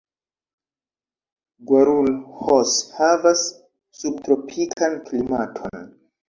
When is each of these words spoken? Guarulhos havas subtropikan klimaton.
Guarulhos 1.71 2.73
havas 3.01 3.45
subtropikan 3.99 4.99
klimaton. 5.13 5.87